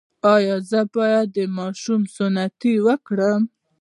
ایا 0.33 0.55
زه 0.69 0.81
باید 0.95 1.27
د 1.37 1.39
ماشوم 1.57 2.01
سنتي 2.17 2.73
وکړم؟ 2.87 3.41